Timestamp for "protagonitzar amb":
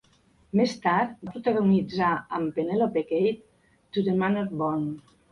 1.33-2.53